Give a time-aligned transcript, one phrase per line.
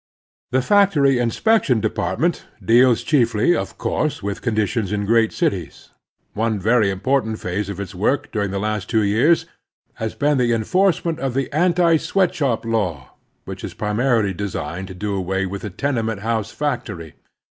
[0.49, 5.91] The Factory Inspection Department deals chiefly, of course, with conditions in great cities.
[6.33, 9.45] One very important phase of its work during the last two years
[10.01, 13.11] has been the enforcement of the anti sweatshop law,
[13.45, 17.13] which is primarily designed to do away with the tenement house factory.